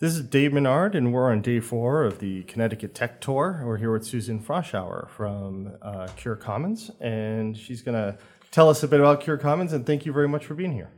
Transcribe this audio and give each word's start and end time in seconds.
This 0.00 0.16
is 0.16 0.22
Dave 0.22 0.52
Menard, 0.52 0.96
and 0.96 1.12
we're 1.12 1.30
on 1.30 1.40
day 1.40 1.60
four 1.60 2.02
of 2.02 2.18
the 2.18 2.42
Connecticut 2.42 2.96
Tech 2.96 3.20
Tour. 3.20 3.62
We're 3.64 3.76
here 3.76 3.92
with 3.92 4.04
Susan 4.04 4.40
Froshauer 4.40 5.08
from 5.08 5.76
uh, 5.80 6.08
Cure 6.16 6.34
Commons, 6.34 6.90
and 7.00 7.56
she's 7.56 7.80
going 7.80 7.94
to 7.94 8.18
tell 8.50 8.68
us 8.68 8.82
a 8.82 8.88
bit 8.88 8.98
about 8.98 9.20
Cure 9.20 9.38
Commons. 9.38 9.72
And 9.72 9.86
thank 9.86 10.04
you 10.04 10.12
very 10.12 10.26
much 10.26 10.46
for 10.46 10.54
being 10.54 10.72
here. 10.72 10.90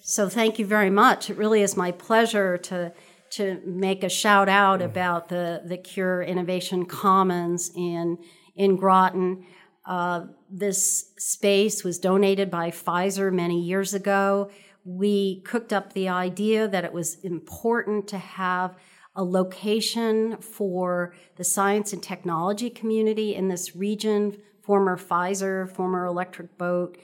So, 0.00 0.28
thank 0.28 0.58
you 0.58 0.66
very 0.66 0.90
much. 0.90 1.30
It 1.30 1.38
really 1.38 1.62
is 1.62 1.74
my 1.74 1.90
pleasure 1.90 2.58
to 2.58 2.92
to 3.30 3.62
make 3.64 4.04
a 4.04 4.10
shout 4.10 4.50
out 4.50 4.82
about 4.82 5.30
the 5.30 5.62
the 5.64 5.78
Cure 5.78 6.22
Innovation 6.22 6.84
Commons 6.84 7.70
in 7.74 8.18
in 8.54 8.76
Groton. 8.76 9.46
Uh, 9.86 10.26
this 10.50 11.12
space 11.16 11.82
was 11.82 11.98
donated 11.98 12.50
by 12.50 12.70
Pfizer 12.70 13.32
many 13.32 13.62
years 13.62 13.94
ago 13.94 14.50
we 14.86 15.40
cooked 15.40 15.72
up 15.72 15.92
the 15.92 16.08
idea 16.08 16.68
that 16.68 16.84
it 16.84 16.92
was 16.92 17.16
important 17.24 18.06
to 18.06 18.18
have 18.18 18.76
a 19.16 19.24
location 19.24 20.36
for 20.36 21.12
the 21.36 21.42
science 21.42 21.92
and 21.92 22.02
technology 22.02 22.70
community 22.70 23.34
in 23.34 23.48
this 23.48 23.74
region, 23.74 24.36
former 24.62 24.96
Pfizer, 24.96 25.68
former 25.68 26.06
Electric 26.06 26.56
Boat 26.56 26.96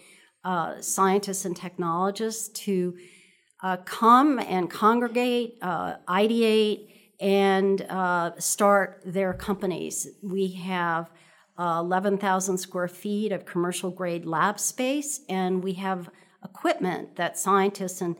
uh, 0.45 0.81
scientists 0.81 1.45
and 1.45 1.57
technologists 1.57 2.49
to 2.61 2.97
uh, 3.65 3.79
come 3.79 4.39
and 4.39 4.71
congregate, 4.71 5.59
uh, 5.61 5.95
ideate, 6.09 6.89
and 7.21 7.83
uh, 7.83 8.33
start 8.39 9.03
their 9.05 9.33
companies. 9.33 10.09
We 10.23 10.53
have 10.53 11.11
uh, 11.59 11.79
11,000 11.81 12.59
square 12.59 12.89
feet 12.89 13.33
of 13.33 13.45
commercial 13.45 13.91
grade 13.91 14.25
lab 14.25 14.59
space, 14.59 15.21
and 15.29 15.63
we 15.63 15.75
have 15.75 16.11
equipment 16.45 17.17
that 17.17 17.39
scientists 17.39 18.01
and 18.01 18.17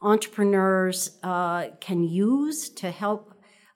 entrepreneurs 0.00 1.18
uh, 1.22 1.68
can 1.80 2.04
use 2.04 2.68
to 2.68 2.90
help 2.90 3.34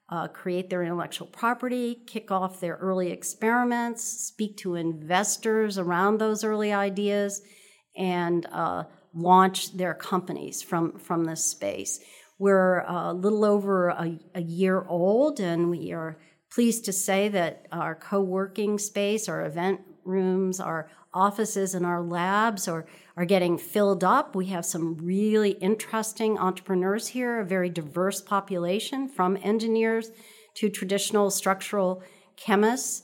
uh, 0.09 0.27
create 0.27 0.69
their 0.69 0.83
intellectual 0.83 1.27
property, 1.27 2.01
kick 2.07 2.31
off 2.31 2.59
their 2.59 2.75
early 2.77 3.11
experiments, 3.11 4.03
speak 4.03 4.57
to 4.57 4.75
investors 4.75 5.77
around 5.77 6.17
those 6.17 6.43
early 6.43 6.73
ideas, 6.73 7.41
and 7.95 8.45
uh, 8.51 8.83
launch 9.13 9.75
their 9.77 9.93
companies 9.93 10.61
from, 10.61 10.97
from 10.97 11.25
this 11.25 11.45
space. 11.45 11.99
We're 12.39 12.79
a 12.81 13.13
little 13.13 13.43
over 13.43 13.89
a, 13.89 14.17
a 14.33 14.41
year 14.41 14.85
old, 14.87 15.39
and 15.39 15.69
we 15.69 15.91
are 15.91 16.17
pleased 16.51 16.85
to 16.85 16.93
say 16.93 17.29
that 17.29 17.67
our 17.71 17.95
co 17.95 18.21
working 18.21 18.79
space, 18.79 19.29
our 19.29 19.45
event 19.45 19.81
rooms, 20.05 20.59
our 20.59 20.89
offices, 21.13 21.73
and 21.75 21.85
our 21.85 22.01
labs 22.01 22.67
are 22.67 22.85
are 23.15 23.25
getting 23.25 23.57
filled 23.57 24.03
up. 24.03 24.35
We 24.35 24.45
have 24.47 24.65
some 24.65 24.97
really 24.97 25.51
interesting 25.51 26.37
entrepreneurs 26.37 27.07
here, 27.07 27.41
a 27.41 27.45
very 27.45 27.69
diverse 27.69 28.21
population 28.21 29.09
from 29.09 29.37
engineers 29.41 30.11
to 30.55 30.69
traditional 30.69 31.29
structural 31.29 32.01
chemists 32.37 33.03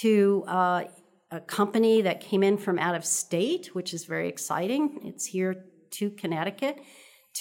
to 0.00 0.44
uh, 0.46 0.84
a 1.30 1.40
company 1.40 2.02
that 2.02 2.20
came 2.20 2.42
in 2.42 2.58
from 2.58 2.78
out 2.78 2.94
of 2.94 3.04
state, 3.04 3.74
which 3.74 3.94
is 3.94 4.04
very 4.04 4.28
exciting. 4.28 5.00
It's 5.04 5.26
here 5.26 5.64
to 5.92 6.10
Connecticut 6.10 6.78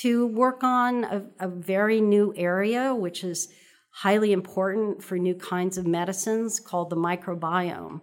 to 0.02 0.27
work 0.27 0.64
on 0.64 1.03
a, 1.03 1.25
a 1.39 1.48
very 1.48 2.02
new 2.02 2.33
area, 2.36 2.95
which 2.95 3.23
is 3.23 3.50
highly 3.92 4.31
important 4.31 5.03
for 5.03 5.17
new 5.17 5.36
kinds 5.36 5.77
of 5.77 5.86
medicines 5.86 6.59
called 6.59 6.89
the 6.89 6.95
microbiome. 6.95 8.02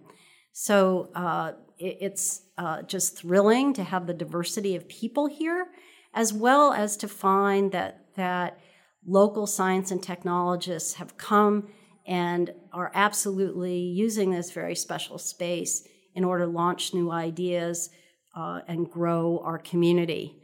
So 0.53 1.09
uh, 1.15 1.53
it, 1.81 1.97
it's 2.01 2.43
uh, 2.57 2.81
just 2.83 3.17
thrilling 3.17 3.73
to 3.73 3.83
have 3.83 4.07
the 4.07 4.13
diversity 4.13 4.75
of 4.75 4.87
people 4.87 5.27
here, 5.27 5.67
as 6.13 6.33
well 6.33 6.73
as 6.73 6.97
to 6.97 7.07
find 7.07 7.71
that 7.71 8.05
that 8.15 8.59
local 9.05 9.47
science 9.47 9.91
and 9.91 10.03
technologists 10.03 10.95
have 10.95 11.17
come 11.17 11.69
and 12.05 12.53
are 12.73 12.91
absolutely 12.93 13.77
using 13.77 14.31
this 14.31 14.51
very 14.51 14.75
special 14.75 15.17
space 15.17 15.87
in 16.13 16.23
order 16.23 16.45
to 16.45 16.51
launch 16.51 16.93
new 16.93 17.11
ideas 17.11 17.89
uh, 18.35 18.59
and 18.67 18.89
grow 18.89 19.41
our 19.43 19.57
community. 19.57 20.37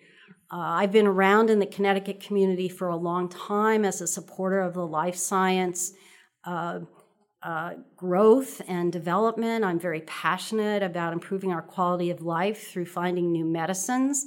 Uh, 0.52 0.58
I've 0.59 0.92
been 0.92 1.08
around 1.08 1.50
in 1.50 1.59
the 1.59 1.66
Connecticut 1.66 2.22
community 2.22 2.69
for 2.69 2.88
a 2.88 2.96
long 2.96 3.28
time 3.28 3.84
as 3.84 4.02
a 4.02 4.08
supporter 4.08 4.62
of 4.62 4.74
the 4.74 4.88
life 4.88 5.16
science 5.16 5.92
uh, 6.46 6.80
uh, 7.47 7.75
growth 7.96 8.62
and 8.68 8.91
development. 8.91 9.63
I'm 9.63 9.80
very 9.80 10.02
passionate 10.02 10.84
about 10.84 11.13
improving 11.13 11.53
our 11.53 11.62
quality 11.62 12.09
of 12.09 12.22
life 12.22 12.68
through 12.68 12.88
finding 12.88 13.31
new 13.31 13.46
medicines. 13.46 14.25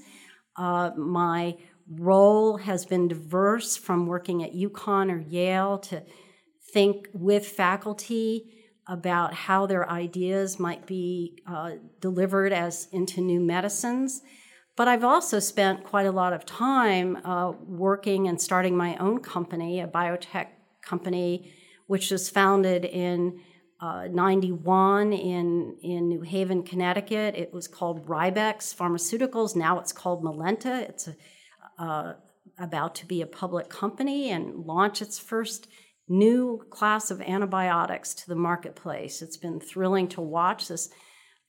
Uh, 0.57 0.93
my 0.97 1.59
role 1.87 2.57
has 2.57 2.87
been 2.87 3.09
diverse 3.09 3.77
from 3.77 4.07
working 4.07 4.43
at 4.43 4.55
UConn 4.55 5.13
or 5.13 5.19
Yale 5.19 5.77
to 5.81 6.03
think 6.73 7.09
with 7.13 7.47
faculty 7.47 8.55
about 8.89 9.35
how 9.35 9.67
their 9.67 9.87
ideas 9.91 10.59
might 10.59 10.87
be 10.87 11.43
uh, 11.47 11.73
delivered 12.01 12.55
as 12.55 12.89
into 12.91 13.21
new 13.21 13.41
medicines. 13.41 14.23
But 14.77 14.89
I've 14.89 15.05
also 15.05 15.41
spent 15.41 15.85
quite 15.85 16.07
a 16.07 16.13
lot 16.13 16.33
of 16.33 16.47
time 16.47 17.19
uh, 17.23 17.53
working 17.67 18.29
and 18.29 18.41
starting 18.41 18.75
my 18.79 18.97
own 18.97 19.21
company, 19.21 19.81
a 19.81 19.87
biotech 19.87 20.47
company 20.81 21.53
which 21.91 22.13
was 22.13 22.31
founded 22.31 22.85
in 22.85 23.41
uh, 23.81 24.07
91 24.13 25.13
in, 25.13 25.77
in 25.83 26.09
New 26.09 26.21
Haven, 26.21 26.63
Connecticut. 26.63 27.35
It 27.35 27.53
was 27.53 27.67
called 27.67 28.09
Rib-X 28.09 28.73
Pharmaceuticals. 28.79 29.57
Now 29.57 29.81
it's 29.81 29.93
called 29.93 30.23
Melinta. 30.23 30.89
It's 30.89 31.09
a, 31.09 31.17
uh, 31.83 32.13
about 32.61 32.95
to 32.95 33.07
be 33.07 33.23
a 33.23 33.27
public 33.27 33.69
company 33.69 34.31
and 34.31 34.65
launch 34.67 35.03
its 35.03 35.19
first 35.19 35.67
new 36.07 36.65
class 36.71 37.11
of 37.11 37.21
antibiotics 37.23 38.15
to 38.15 38.29
the 38.29 38.37
marketplace. 38.37 39.21
It's 39.21 39.37
been 39.37 39.59
thrilling 39.59 40.07
to 40.11 40.21
watch 40.21 40.69
this 40.69 40.91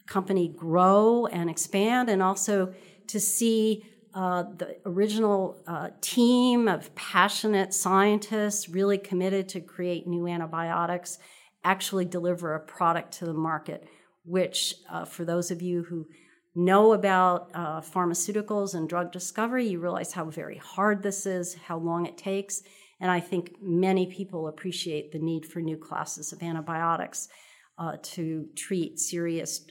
company 0.08 0.47
grow 0.58 1.28
and 1.28 1.52
expand 1.52 2.09
and 2.09 2.23
also 2.23 2.73
to 3.09 3.19
see 3.19 3.85
uh, 4.13 4.44
the 4.57 4.77
original 4.85 5.61
uh, 5.67 5.89
team 6.01 6.67
of 6.67 6.94
passionate 6.95 7.73
scientists 7.73 8.67
really 8.67 8.97
committed 8.97 9.47
to 9.49 9.61
create 9.61 10.07
new 10.07 10.27
antibiotics 10.27 11.17
actually 11.63 12.05
deliver 12.05 12.53
a 12.53 12.59
product 12.59 13.13
to 13.13 13.25
the 13.25 13.33
market, 13.33 13.88
which, 14.25 14.75
uh, 14.89 15.05
for 15.05 15.23
those 15.23 15.51
of 15.51 15.61
you 15.61 15.83
who 15.83 16.07
know 16.55 16.94
about 16.94 17.49
uh, 17.53 17.79
pharmaceuticals 17.79 18.73
and 18.73 18.89
drug 18.89 19.11
discovery, 19.11 19.67
you 19.67 19.79
realize 19.79 20.11
how 20.11 20.25
very 20.25 20.57
hard 20.57 21.01
this 21.03 21.25
is, 21.25 21.53
how 21.53 21.78
long 21.78 22.05
it 22.05 22.17
takes. 22.17 22.61
And 22.99 23.09
I 23.09 23.19
think 23.19 23.55
many 23.61 24.07
people 24.07 24.47
appreciate 24.47 25.11
the 25.11 25.19
need 25.19 25.45
for 25.45 25.61
new 25.61 25.78
classes 25.78 26.33
of 26.33 26.43
antibiotics 26.43 27.29
uh, 27.78 27.97
to 28.01 28.47
treat 28.55 28.99
serious 28.99 29.66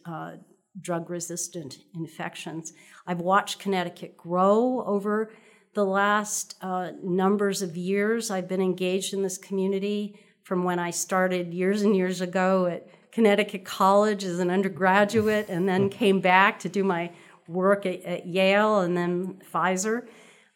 drug 0.81 1.11
resistant 1.11 1.79
infections. 1.95 2.73
I've 3.07 3.21
watched 3.21 3.59
Connecticut 3.59 4.17
grow 4.17 4.85
over 4.87 5.33
the 5.75 5.85
last 5.85 6.57
uh, 6.63 6.91
numbers 7.03 7.63
of 7.63 7.77
years. 7.77 8.31
I've 8.31 8.49
been 8.49 8.61
engaged 8.61 9.15
in 9.15 9.23
this 9.23 9.39
community 9.39 10.19
from 10.43 10.65
when 10.65 10.79
I 10.79 10.91
started 10.91 11.55
years 11.55 11.83
and 11.83 11.95
years 11.97 12.21
ago 12.21 12.67
at 12.67 12.89
Connecticut 13.13 13.65
College 13.65 14.25
as 14.25 14.39
an 14.39 14.51
undergraduate 14.51 15.49
and 15.49 15.69
then 15.69 15.89
came 15.91 16.21
back 16.21 16.59
to 16.61 16.69
do 16.69 16.85
my 16.85 17.13
work 17.49 17.87
at, 17.87 18.03
at 18.05 18.27
Yale 18.27 18.81
and 18.81 18.97
then 18.97 19.41
Pfizer. 19.53 20.07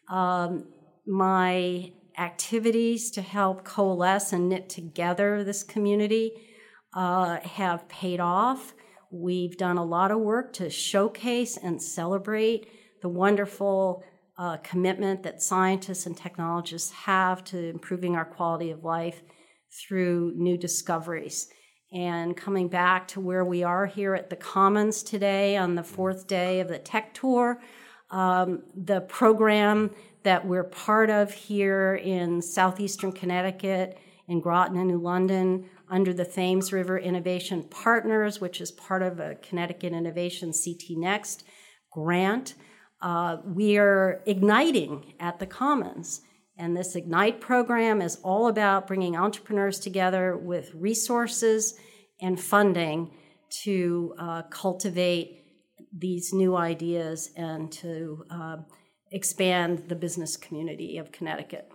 Um, 0.09 0.67
my 1.07 1.93
activities 2.19 3.11
to 3.13 3.23
help 3.23 3.65
coalesce 3.65 4.33
and 4.33 4.49
knit 4.49 4.69
together 4.69 5.43
this 5.43 5.63
community 5.63 6.33
uh, 6.95 7.41
have 7.41 7.89
paid 7.89 8.21
off. 8.21 8.75
We've 9.15 9.57
done 9.57 9.79
a 9.79 9.85
lot 9.85 10.11
of 10.11 10.19
work 10.19 10.53
to 10.55 10.69
showcase 10.69 11.57
and 11.57 11.81
celebrate 11.81 12.67
the 13.01 13.09
wonderful 13.09 14.03
uh, 14.37 14.57
commitment 14.57 15.23
that 15.23 15.41
scientists 15.41 16.07
and 16.07 16.17
technologists 16.17 16.91
have 16.91 17.45
to 17.45 17.69
improving 17.69 18.16
our 18.16 18.25
quality 18.25 18.72
of 18.72 18.83
life 18.83 19.22
through 19.71 20.33
new 20.34 20.59
discoveries. 20.59 21.47
And 21.93 22.37
coming 22.37 22.66
back 22.66 23.07
to 23.09 23.21
where 23.21 23.45
we 23.45 23.63
are 23.63 23.87
here 23.87 24.16
at 24.16 24.31
the 24.31 24.37
Commons 24.37 25.05
today 25.05 25.57
on 25.57 25.77
the 25.77 25.84
fourth 25.84 26.27
day 26.27 26.59
of 26.59 26.67
the 26.67 26.81
Tech 26.81 27.15
Tour, 27.15 27.63
um, 28.10 28.65
the 28.75 29.03
program 29.03 29.93
that 30.25 30.45
we're 30.45 30.65
part 30.65 31.10
of 31.10 31.33
here 31.33 31.95
in 31.95 32.43
southeastern 32.43 33.13
Connecticut, 33.13 33.97
in 34.27 34.41
Groton 34.41 34.77
and 34.77 34.89
New 34.89 34.99
London, 34.99 35.71
under 35.95 36.13
the 36.13 36.25
Thames 36.25 36.73
River 36.73 36.99
Innovation 36.99 37.63
Partners, 37.63 38.41
which 38.41 38.61
is 38.61 38.73
part 38.73 39.01
of 39.01 39.21
a 39.21 39.37
Connecticut 39.37 39.93
Innovation 39.93 40.53
CT 40.53 40.99
Next 40.99 41.45
grant. 41.93 42.55
Uh, 43.01 43.37
we 43.45 43.79
are 43.79 44.21
igniting 44.27 45.15
at 45.21 45.39
the 45.39 45.47
Commons. 45.47 46.21
And 46.59 46.77
this 46.77 46.97
Ignite 46.97 47.41
program 47.41 48.03
is 48.03 48.17
all 48.25 48.49
about 48.49 48.89
bringing 48.89 49.15
entrepreneurs 49.15 49.79
together 49.79 50.37
with 50.37 50.75
resources 50.75 51.75
and 52.21 52.41
funding 52.41 53.13
to 53.63 54.15
uh, 54.19 54.43
cultivate 54.51 55.45
these 55.97 56.33
new 56.33 56.57
ideas 56.57 57.31
and 57.37 57.71
to 57.71 58.25
uh, 58.31 58.57
expand 59.13 59.85
the 59.89 59.95
business 59.95 60.37
community 60.37 60.99
of 60.99 61.13
Connecticut. 61.13 61.71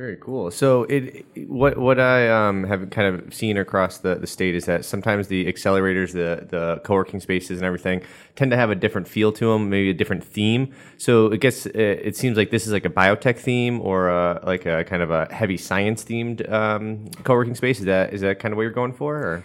Very 0.00 0.16
cool. 0.16 0.50
So 0.50 0.84
it 0.84 1.26
what 1.46 1.76
what 1.76 2.00
I 2.00 2.26
um, 2.30 2.64
have 2.64 2.88
kind 2.88 3.14
of 3.14 3.34
seen 3.34 3.58
across 3.58 3.98
the, 3.98 4.14
the 4.14 4.26
state 4.26 4.54
is 4.54 4.64
that 4.64 4.86
sometimes 4.86 5.28
the 5.28 5.44
accelerators, 5.44 6.12
the 6.12 6.46
the 6.48 6.80
co-working 6.84 7.20
spaces 7.20 7.58
and 7.58 7.66
everything 7.66 8.00
tend 8.34 8.50
to 8.50 8.56
have 8.56 8.70
a 8.70 8.74
different 8.74 9.06
feel 9.06 9.30
to 9.32 9.52
them, 9.52 9.68
maybe 9.68 9.90
a 9.90 9.92
different 9.92 10.24
theme. 10.24 10.72
So 10.96 11.26
it 11.26 11.42
gets 11.42 11.66
it, 11.66 12.16
seems 12.16 12.38
like 12.38 12.50
this 12.50 12.66
is 12.66 12.72
like 12.72 12.86
a 12.86 12.88
biotech 12.88 13.36
theme 13.36 13.78
or 13.82 14.08
a, 14.08 14.40
like 14.42 14.64
a 14.64 14.84
kind 14.84 15.02
of 15.02 15.10
a 15.10 15.28
heavy 15.30 15.58
science 15.58 16.02
themed 16.02 16.50
um, 16.50 17.10
co-working 17.24 17.54
space. 17.54 17.80
Is 17.80 17.84
that 17.84 18.14
is 18.14 18.22
that 18.22 18.38
kind 18.38 18.54
of 18.54 18.56
what 18.56 18.62
you're 18.62 18.70
going 18.70 18.94
for? 18.94 19.16
Or? 19.16 19.44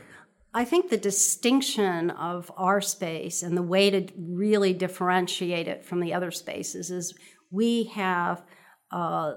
I 0.54 0.64
think 0.64 0.90
the 0.90 0.96
distinction 0.96 2.12
of 2.12 2.50
our 2.56 2.80
space 2.80 3.44
and 3.44 3.58
the 3.58 3.62
way 3.62 3.90
to 3.90 4.08
really 4.18 4.72
differentiate 4.72 5.68
it 5.68 5.84
from 5.84 6.00
the 6.00 6.14
other 6.14 6.32
spaces 6.32 6.92
is 6.92 7.14
we 7.52 7.92
have. 7.96 8.42
Uh, 8.90 9.34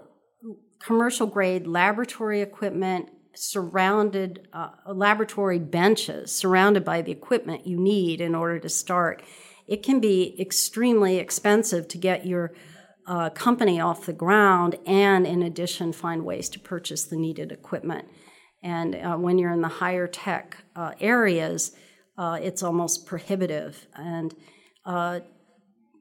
commercial 0.78 1.26
grade 1.26 1.66
laboratory 1.66 2.40
equipment 2.40 3.10
surrounded 3.34 4.48
uh, 4.52 4.70
laboratory 4.86 5.58
benches 5.58 6.32
surrounded 6.32 6.84
by 6.84 7.02
the 7.02 7.12
equipment 7.12 7.66
you 7.66 7.78
need 7.78 8.20
in 8.20 8.34
order 8.34 8.58
to 8.58 8.68
start. 8.68 9.22
It 9.66 9.82
can 9.82 10.00
be 10.00 10.40
extremely 10.40 11.18
expensive 11.18 11.88
to 11.88 11.98
get 11.98 12.26
your 12.26 12.52
uh, 13.06 13.30
company 13.30 13.80
off 13.80 14.06
the 14.06 14.12
ground 14.12 14.76
and 14.86 15.26
in 15.26 15.42
addition 15.42 15.92
find 15.92 16.24
ways 16.24 16.48
to 16.50 16.58
purchase 16.58 17.04
the 17.04 17.16
needed 17.16 17.52
equipment. 17.52 18.06
And 18.62 18.94
uh, 18.96 19.16
when 19.16 19.38
you're 19.38 19.52
in 19.52 19.62
the 19.62 19.68
higher 19.68 20.06
tech 20.06 20.56
uh, 20.74 20.92
areas 21.00 21.76
uh, 22.18 22.38
it's 22.42 22.62
almost 22.64 23.06
prohibitive. 23.06 23.86
And 23.94 24.34
uh, 24.84 25.20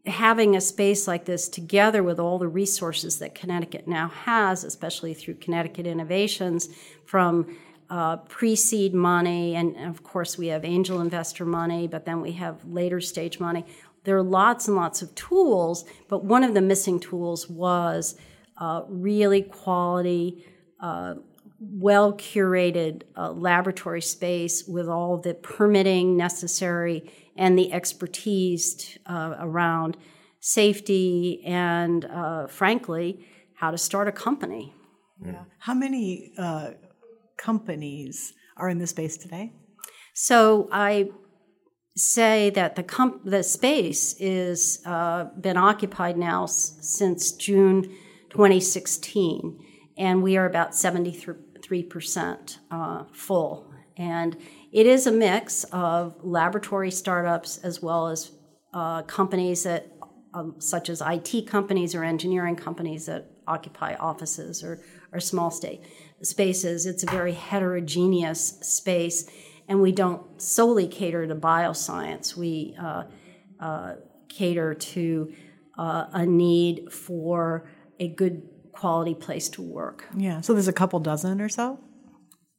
having 0.07 0.55
a 0.55 0.61
space 0.61 1.07
like 1.07 1.25
this 1.25 1.47
together 1.49 2.01
with 2.01 2.19
all 2.19 2.39
the 2.39 2.47
resources 2.47 3.19
that 3.19 3.35
Connecticut 3.35 3.87
now 3.87 4.09
has, 4.09 4.63
especially 4.63 5.13
through 5.13 5.35
Connecticut 5.35 5.85
Innovations, 5.85 6.69
from 7.05 7.57
uh, 7.89 8.17
pre 8.17 8.55
seed 8.55 8.93
money, 8.93 9.55
and 9.55 9.75
of 9.77 10.03
course, 10.03 10.37
we 10.37 10.47
have 10.47 10.65
angel 10.65 10.99
investor 10.99 11.45
money, 11.45 11.87
but 11.87 12.05
then 12.05 12.21
we 12.21 12.33
have 12.33 12.63
later 12.65 12.99
stage 12.99 13.39
money. 13.39 13.65
There 14.03 14.17
are 14.17 14.23
lots 14.23 14.67
and 14.67 14.75
lots 14.75 15.01
of 15.01 15.13
tools, 15.15 15.85
but 16.07 16.23
one 16.23 16.43
of 16.43 16.53
the 16.53 16.61
missing 16.61 16.99
tools 16.99 17.49
was 17.49 18.15
uh, 18.57 18.83
really 18.87 19.41
quality, 19.41 20.45
uh, 20.79 21.15
well 21.59 22.13
curated 22.13 23.03
uh, 23.15 23.31
laboratory 23.31 24.01
space 24.01 24.63
with 24.67 24.87
all 24.87 25.17
the 25.17 25.33
permitting 25.33 26.15
necessary 26.15 27.11
and 27.35 27.57
the 27.57 27.71
expertise 27.73 28.97
uh, 29.05 29.35
around 29.39 29.97
safety 30.39 31.41
and, 31.45 32.05
uh, 32.05 32.47
frankly, 32.47 33.25
how 33.55 33.71
to 33.71 33.77
start 33.77 34.07
a 34.07 34.11
company. 34.11 34.73
Yeah. 35.25 35.43
How 35.59 35.73
many 35.73 36.31
uh, 36.37 36.71
companies 37.37 38.33
are 38.55 38.69
in 38.69 38.77
the 38.79 38.87
space 38.87 39.17
today? 39.17 39.53
So 40.13 40.67
I 40.71 41.09
say 41.95 42.51
that 42.51 42.75
the 42.75 42.83
comp- 42.83 43.25
the 43.25 43.43
space 43.43 44.15
is 44.19 44.81
uh, 44.85 45.25
been 45.41 45.57
occupied 45.57 46.17
now 46.17 46.43
s- 46.43 46.77
since 46.81 47.31
June 47.31 47.83
2016, 48.29 49.59
and 49.97 50.21
we 50.21 50.37
are 50.37 50.45
about 50.45 50.75
73 50.75 51.35
percent 51.83 52.59
uh, 52.71 53.03
full. 53.13 53.71
And 53.97 54.37
it 54.71 54.85
is 54.85 55.07
a 55.07 55.11
mix 55.11 55.63
of 55.65 56.15
laboratory 56.23 56.91
startups 56.91 57.57
as 57.57 57.81
well 57.81 58.07
as 58.07 58.31
uh, 58.73 59.01
companies 59.03 59.63
that, 59.63 59.91
um, 60.33 60.55
such 60.59 60.89
as 60.89 61.01
IT 61.05 61.47
companies 61.47 61.95
or 61.95 62.03
engineering 62.03 62.55
companies 62.55 63.07
that 63.07 63.31
occupy 63.47 63.95
offices 63.95 64.63
or, 64.63 64.83
or 65.11 65.19
small 65.19 65.49
state 65.49 65.81
spaces. 66.21 66.85
It's 66.85 67.03
a 67.03 67.07
very 67.07 67.33
heterogeneous 67.33 68.59
space, 68.61 69.29
and 69.67 69.81
we 69.81 69.91
don't 69.91 70.41
solely 70.41 70.87
cater 70.87 71.25
to 71.27 71.35
bioscience. 71.35 72.35
We 72.35 72.75
uh, 72.79 73.03
uh, 73.59 73.95
cater 74.27 74.73
to 74.73 75.33
uh, 75.77 76.05
a 76.11 76.25
need 76.25 76.91
for 76.91 77.69
a 77.99 78.09
good 78.09 78.43
quality 78.77 79.15
place 79.15 79.49
to 79.49 79.61
work. 79.61 80.05
Yeah, 80.15 80.41
so 80.41 80.53
there's 80.53 80.67
a 80.67 80.73
couple 80.73 80.99
dozen 80.99 81.41
or 81.41 81.49
so? 81.49 81.79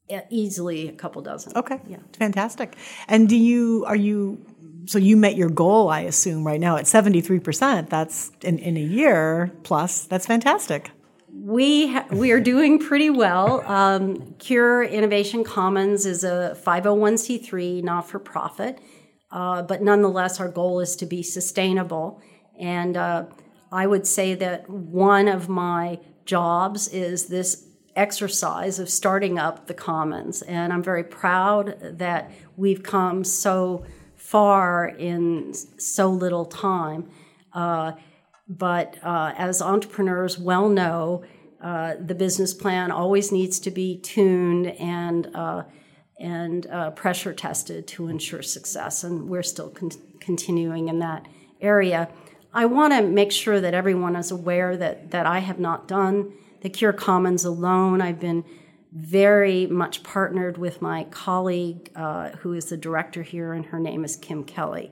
Yeah, 0.09 0.21
easily 0.29 0.89
a 0.89 0.91
couple 0.91 1.21
dozen. 1.21 1.53
Okay. 1.55 1.79
Yeah. 1.87 1.99
Fantastic. 2.17 2.75
And 3.07 3.29
do 3.29 3.37
you 3.37 3.85
are 3.87 3.95
you 3.95 4.43
so 4.85 4.97
you 4.97 5.15
met 5.15 5.35
your 5.35 5.49
goal, 5.49 5.89
I 5.89 6.01
assume, 6.01 6.45
right 6.45 6.59
now 6.59 6.77
at 6.77 6.85
73%. 6.85 7.89
That's 7.89 8.31
in, 8.41 8.57
in 8.57 8.75
a 8.75 8.81
year 8.81 9.51
plus. 9.61 10.05
That's 10.05 10.25
fantastic. 10.25 10.89
We 11.31 11.93
ha- 11.93 12.07
we 12.11 12.31
are 12.31 12.39
doing 12.39 12.79
pretty 12.79 13.11
well. 13.11 13.61
Um, 13.67 14.33
Cure 14.39 14.83
Innovation 14.83 15.43
Commons 15.43 16.07
is 16.07 16.23
a 16.23 16.57
501c3 16.65 17.83
not 17.83 18.09
for 18.09 18.17
profit, 18.17 18.79
uh, 19.31 19.61
but 19.61 19.83
nonetheless, 19.83 20.39
our 20.39 20.49
goal 20.49 20.79
is 20.79 20.95
to 20.97 21.05
be 21.05 21.21
sustainable. 21.21 22.19
And 22.59 22.97
uh, 22.97 23.25
I 23.71 23.85
would 23.85 24.07
say 24.07 24.33
that 24.35 24.67
one 24.69 25.27
of 25.27 25.47
my 25.47 25.99
jobs 26.29 26.87
is 26.89 27.25
this 27.25 27.65
exercise 27.95 28.77
of 28.77 28.87
starting 28.87 29.39
up 29.39 29.65
the 29.65 29.73
commons. 29.73 30.43
And 30.43 30.71
I'm 30.71 30.83
very 30.83 31.03
proud 31.03 31.97
that 31.97 32.31
we've 32.55 32.83
come 32.83 33.23
so 33.23 33.83
far 34.15 34.87
in 34.87 35.53
so 35.53 36.09
little 36.09 36.45
time. 36.45 37.09
Uh, 37.51 37.93
but 38.47 38.97
uh, 39.03 39.33
as 39.37 39.61
entrepreneurs 39.61 40.37
well 40.37 40.69
know, 40.69 41.23
uh, 41.61 41.95
the 41.99 42.15
business 42.15 42.53
plan 42.53 42.91
always 42.91 43.31
needs 43.31 43.59
to 43.61 43.71
be 43.71 43.97
tuned 43.99 44.67
and 44.67 45.35
uh, 45.35 45.63
and 46.21 46.67
uh, 46.67 46.91
pressure 46.91 47.33
tested 47.33 47.87
to 47.87 48.09
ensure 48.09 48.41
success, 48.41 49.05
and 49.05 49.29
we're 49.29 49.43
still 49.43 49.69
con- 49.69 49.91
continuing 50.19 50.89
in 50.89 50.99
that 50.99 51.25
area. 51.61 52.09
I 52.53 52.65
want 52.65 52.93
to 52.93 53.01
make 53.03 53.31
sure 53.31 53.61
that 53.61 53.73
everyone 53.73 54.15
is 54.15 54.31
aware 54.31 54.75
that 54.77 55.11
that 55.11 55.25
I 55.25 55.39
have 55.39 55.59
not 55.59 55.87
done 55.87 56.33
the 56.61 56.69
Cure 56.69 56.93
Commons 56.93 57.45
alone. 57.45 58.01
I've 58.01 58.19
been 58.19 58.43
very 58.91 59.67
much 59.67 60.01
partnered 60.03 60.57
with 60.57 60.81
my 60.81 61.03
colleague 61.05 61.91
uh, 61.95 62.29
who 62.31 62.53
is 62.53 62.65
the 62.65 62.77
director 62.77 63.21
here, 63.23 63.53
and 63.53 63.67
her 63.67 63.79
name 63.79 64.03
is 64.03 64.15
Kim 64.15 64.43
Kelly. 64.43 64.91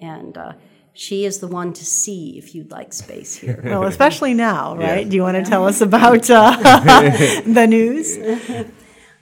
And 0.00 0.36
uh, 0.36 0.52
she 0.94 1.24
is 1.24 1.38
the 1.40 1.46
one 1.46 1.72
to 1.74 1.84
see 1.84 2.38
if 2.38 2.54
you'd 2.54 2.70
like 2.70 2.92
space 2.92 3.34
here. 3.34 3.60
Well, 3.64 3.84
especially 3.84 4.32
now, 4.32 4.76
right? 4.76 5.04
Yeah. 5.04 5.08
Do 5.10 5.16
you 5.16 5.22
want 5.22 5.36
to 5.36 5.48
tell 5.48 5.66
us 5.66 5.80
about 5.80 6.30
uh, 6.30 6.56
the 7.46 7.66
news? 7.68 8.18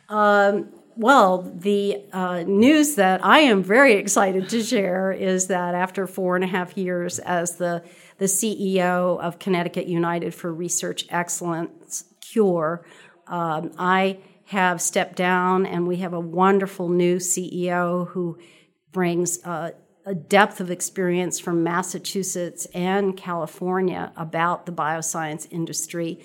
Um, 0.08 0.71
well, 0.96 1.42
the 1.42 2.02
uh, 2.12 2.42
news 2.42 2.96
that 2.96 3.24
I 3.24 3.40
am 3.40 3.62
very 3.62 3.94
excited 3.94 4.48
to 4.50 4.62
share 4.62 5.12
is 5.12 5.46
that 5.48 5.74
after 5.74 6.06
four 6.06 6.34
and 6.36 6.44
a 6.44 6.48
half 6.48 6.76
years 6.76 7.18
as 7.18 7.56
the 7.56 7.82
the 8.18 8.28
CEO 8.28 9.20
of 9.20 9.40
Connecticut 9.40 9.86
United 9.86 10.32
for 10.32 10.52
Research 10.54 11.06
Excellence, 11.08 12.04
CURE. 12.20 12.84
Um, 13.26 13.72
I 13.76 14.18
have 14.44 14.80
stepped 14.80 15.16
down, 15.16 15.66
and 15.66 15.88
we 15.88 15.96
have 15.96 16.12
a 16.12 16.20
wonderful 16.20 16.88
new 16.88 17.16
CEO 17.16 18.06
who 18.08 18.38
brings 18.92 19.42
uh, 19.44 19.70
a 20.06 20.14
depth 20.14 20.60
of 20.60 20.70
experience 20.70 21.40
from 21.40 21.64
Massachusetts 21.64 22.66
and 22.74 23.16
California 23.16 24.12
about 24.16 24.66
the 24.66 24.72
bioscience 24.72 25.48
industry. 25.50 26.20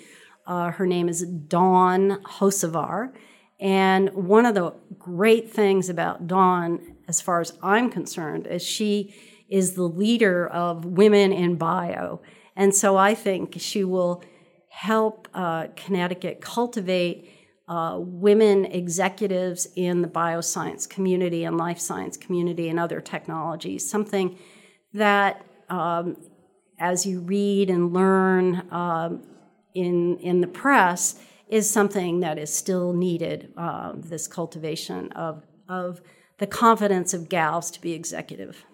Uh, 0.46 0.70
her 0.70 0.86
name 0.86 1.08
is 1.08 1.22
Dawn 1.22 2.22
Hocevar. 2.22 3.12
And 3.60 4.10
one 4.10 4.46
of 4.46 4.54
the 4.54 4.74
great 4.98 5.50
things 5.50 5.88
about 5.88 6.26
Dawn, 6.26 6.96
as 7.08 7.20
far 7.20 7.40
as 7.40 7.52
I'm 7.62 7.90
concerned, 7.90 8.46
is 8.46 8.62
she 8.62 9.14
is 9.48 9.74
the 9.74 9.82
leader 9.82 10.46
of 10.46 10.84
Women 10.84 11.32
in 11.32 11.56
Bio. 11.56 12.20
And 12.54 12.74
so 12.74 12.96
I 12.96 13.14
think 13.14 13.56
she 13.58 13.84
will 13.84 14.22
help 14.68 15.28
uh, 15.34 15.68
Connecticut 15.74 16.40
cultivate 16.40 17.30
uh, 17.68 17.96
women 17.98 18.64
executives 18.64 19.68
in 19.76 20.02
the 20.02 20.08
bioscience 20.08 20.88
community 20.88 21.44
and 21.44 21.56
life 21.56 21.78
science 21.78 22.16
community 22.16 22.68
and 22.68 22.80
other 22.80 23.00
technologies, 23.00 23.88
something 23.88 24.38
that, 24.94 25.44
um, 25.68 26.16
as 26.78 27.04
you 27.04 27.20
read 27.20 27.68
and 27.68 27.92
learn 27.92 28.66
um, 28.70 29.22
in, 29.74 30.16
in 30.18 30.40
the 30.40 30.46
press, 30.46 31.20
is 31.48 31.70
something 31.70 32.20
that 32.20 32.38
is 32.38 32.52
still 32.52 32.92
needed 32.92 33.52
uh, 33.56 33.92
this 33.94 34.26
cultivation 34.26 35.12
of, 35.12 35.44
of 35.68 36.00
the 36.38 36.46
confidence 36.46 37.14
of 37.14 37.28
gals 37.28 37.70
to 37.72 37.80
be 37.80 37.92
executive. 37.92 38.64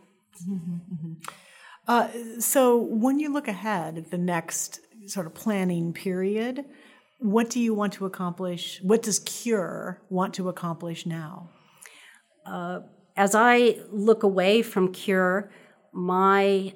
Mm-hmm, 0.49 0.75
mm-hmm. 0.75 1.13
Uh, 1.87 2.41
so, 2.41 2.79
when 2.79 3.21
you 3.21 3.33
look 3.33 3.47
ahead 3.47 3.99
at 3.99 4.11
the 4.11 4.19
next 4.19 4.81
sort 5.07 5.27
of 5.27 5.35
planning 5.35 5.93
period, 5.93 6.65
what 7.19 7.51
do 7.51 7.61
you 7.61 7.75
want 7.75 7.93
to 7.95 8.07
accomplish? 8.07 8.81
What 8.83 9.03
does 9.03 9.19
Cure 9.19 10.01
want 10.09 10.35
to 10.35 10.49
accomplish 10.49 11.07
now? 11.07 11.51
Uh, 12.47 12.81
as 13.17 13.35
I 13.35 13.79
look 13.91 14.23
away 14.23 14.63
from 14.63 14.93
Cure, 14.93 15.51
my 15.93 16.73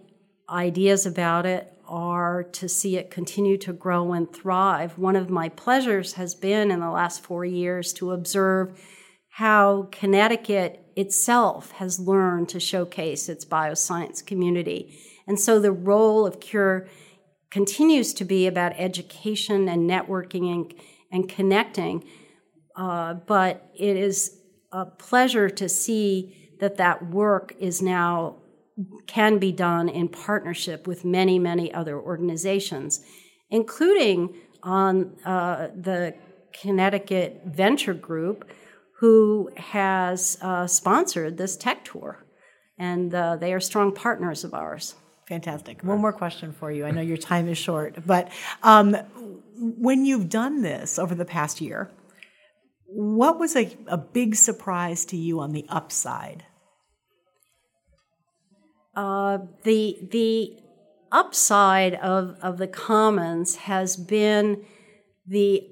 ideas 0.49 1.07
about 1.07 1.47
it 1.47 1.73
are 1.89 2.43
to 2.43 2.69
see 2.69 2.97
it 2.97 3.11
continue 3.11 3.57
to 3.59 3.73
grow 3.73 4.13
and 4.13 4.33
thrive. 4.33 4.99
One 4.99 5.17
of 5.17 5.31
my 5.31 5.49
pleasures 5.49 6.13
has 6.15 6.35
been 6.35 6.71
in 6.71 6.81
the 6.81 6.91
last 6.91 7.23
four 7.23 7.45
years 7.45 7.93
to 7.95 8.13
observe 8.13 8.79
how 9.31 9.89
Connecticut 9.91 10.85
itself 10.97 11.71
has 11.73 11.99
learned 12.01 12.49
to 12.51 12.61
showcase 12.61 13.29
its 13.29 13.45
bioscience 13.45 14.25
community. 14.25 14.99
And 15.27 15.39
so 15.39 15.61
the 15.61 15.73
role 15.73 16.27
of 16.27 16.41
CURE 16.41 16.89
continues 17.51 18.13
to 18.15 18.25
be 18.25 18.47
about 18.47 18.73
education 18.77 19.69
and 19.69 19.89
networking 19.89 20.53
and, 20.53 20.75
and 21.11 21.29
connecting. 21.29 22.05
Uh, 22.77 23.15
but 23.15 23.71
it 23.75 23.97
is 23.97 24.39
a 24.73 24.85
pleasure 24.87 25.49
to 25.49 25.69
see 25.69 26.55
that 26.61 26.77
that 26.77 27.11
work 27.11 27.55
is 27.59 27.81
now 27.81 28.37
can 29.07 29.39
be 29.39 29.53
done 29.53 29.89
in 29.89 30.09
partnership 30.09 30.87
with 30.87 31.05
many, 31.05 31.39
many 31.39 31.73
other 31.73 31.99
organizations, 31.99 33.01
including 33.51 34.35
on 34.63 35.17
uh, 35.25 35.69
the 35.75 36.15
Connecticut 36.53 37.43
Venture 37.47 37.95
Group, 37.95 38.51
who 38.99 39.51
has 39.57 40.39
uh, 40.43 40.67
sponsored 40.67 41.37
this 41.37 41.57
tech 41.57 41.85
tour. 41.85 42.25
And 42.79 43.13
uh, 43.15 43.37
they 43.37 43.53
are 43.53 43.61
strong 43.61 43.93
partners 43.93 44.45
of 44.45 44.55
ours. 44.55 44.95
Fantastic. 45.29 45.83
One 45.83 46.01
more 46.01 46.13
question 46.13 46.53
for 46.53 46.71
you. 46.71 46.87
I 46.87 46.91
know 46.91 47.03
your 47.03 47.17
time 47.17 47.49
is 47.49 47.59
short, 47.59 48.07
but 48.07 48.31
um, 48.63 48.95
when 49.57 50.05
you've 50.05 50.29
done 50.29 50.63
this 50.63 50.99
over 50.99 51.15
the 51.15 51.25
past 51.25 51.61
year, 51.61 51.91
what 52.87 53.39
was 53.39 53.55
a, 53.55 53.77
a 53.89 53.99
big 53.99 54.35
surprise 54.35 55.05
to 55.07 55.17
you 55.17 55.41
on 55.41 55.53
the 55.53 55.67
upside? 55.69 56.45
Uh, 58.99 59.39
the 59.63 59.97
the 60.11 60.59
upside 61.13 61.95
of, 61.95 62.37
of 62.43 62.59
the 62.59 62.67
commons 62.67 63.55
has 63.55 63.97
been 63.97 64.65
the 65.25 65.63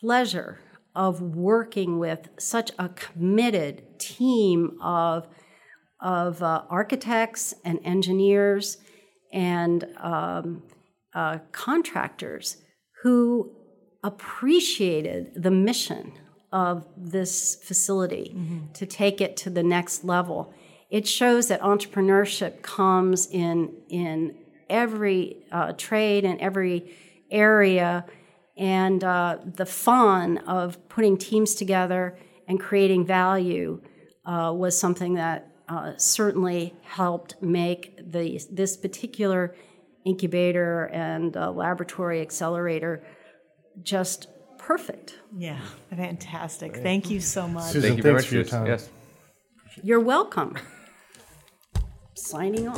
pleasure 0.00 0.60
of 0.94 1.20
working 1.20 1.98
with 1.98 2.30
such 2.38 2.70
a 2.78 2.88
committed 2.88 4.00
team 4.00 4.78
of 4.80 5.28
of 6.00 6.42
uh, 6.42 6.62
architects 6.70 7.52
and 7.66 7.78
engineers 7.84 8.78
and 9.30 9.84
um, 9.98 10.62
uh, 11.14 11.36
contractors 11.52 12.56
who 13.02 13.52
appreciated 14.02 15.32
the 15.36 15.50
mission 15.50 16.12
of 16.50 16.86
this 16.96 17.56
facility 17.56 18.32
mm-hmm. 18.34 18.72
to 18.72 18.86
take 18.86 19.20
it 19.20 19.36
to 19.36 19.50
the 19.50 19.62
next 19.62 20.02
level. 20.02 20.54
It 20.90 21.06
shows 21.06 21.48
that 21.48 21.60
entrepreneurship 21.60 22.62
comes 22.62 23.26
in 23.30 23.74
in 23.88 24.36
every 24.70 25.44
uh, 25.52 25.72
trade 25.76 26.24
and 26.24 26.40
every 26.40 26.94
area, 27.30 28.06
and 28.56 29.04
uh, 29.04 29.38
the 29.44 29.66
fun 29.66 30.38
of 30.38 30.88
putting 30.88 31.18
teams 31.18 31.54
together 31.54 32.18
and 32.46 32.58
creating 32.58 33.04
value 33.04 33.80
uh, 34.24 34.52
was 34.54 34.78
something 34.78 35.14
that 35.14 35.50
uh, 35.68 35.92
certainly 35.98 36.74
helped 36.82 37.40
make 37.42 37.96
the 38.10 38.40
this 38.50 38.76
particular 38.76 39.54
incubator 40.06 40.84
and 40.86 41.36
uh, 41.36 41.50
laboratory 41.50 42.22
accelerator 42.22 43.02
just 43.82 44.28
perfect. 44.56 45.18
Yeah, 45.36 45.60
fantastic. 45.94 46.76
Thank 46.76 47.10
you 47.10 47.20
so 47.20 47.46
much. 47.46 47.72
Susan, 47.72 47.82
Thank 47.82 47.96
you 47.98 48.02
very 48.02 48.14
much 48.14 48.26
for 48.26 48.34
your 48.34 48.44
time. 48.44 48.66
Yes. 48.66 48.88
You're 49.82 50.00
welcome. 50.00 50.56
Signing 52.18 52.66
off. 52.68 52.76